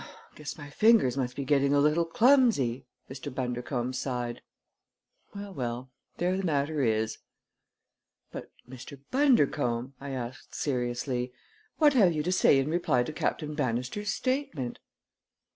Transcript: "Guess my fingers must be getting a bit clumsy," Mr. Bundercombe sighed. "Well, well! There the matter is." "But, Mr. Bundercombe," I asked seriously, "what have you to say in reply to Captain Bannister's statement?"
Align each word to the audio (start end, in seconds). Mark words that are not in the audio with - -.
"Guess 0.33 0.57
my 0.57 0.67
fingers 0.71 1.15
must 1.15 1.35
be 1.35 1.45
getting 1.45 1.75
a 1.75 1.79
bit 1.83 2.09
clumsy," 2.11 2.87
Mr. 3.07 3.31
Bundercombe 3.31 3.93
sighed. 3.93 4.41
"Well, 5.35 5.53
well! 5.53 5.91
There 6.17 6.35
the 6.37 6.43
matter 6.43 6.81
is." 6.81 7.19
"But, 8.31 8.49
Mr. 8.67 8.97
Bundercombe," 9.11 9.93
I 10.01 10.09
asked 10.09 10.55
seriously, 10.55 11.31
"what 11.77 11.93
have 11.93 12.13
you 12.13 12.23
to 12.23 12.31
say 12.31 12.57
in 12.57 12.71
reply 12.71 13.03
to 13.03 13.13
Captain 13.13 13.53
Bannister's 13.53 14.09
statement?" 14.09 14.79